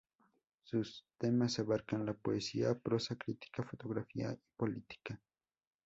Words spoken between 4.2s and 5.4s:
y política.